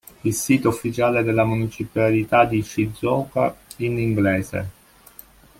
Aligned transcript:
Il 0.23 0.33
sito 0.33 0.67
ufficiale 0.69 1.21
della 1.23 1.45
Municipalità 1.45 2.45
di 2.45 2.63
Shizuoka 2.63 3.55
in 3.77 3.99
inglese 3.99 4.69